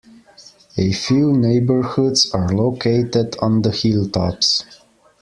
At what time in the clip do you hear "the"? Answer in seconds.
3.61-3.69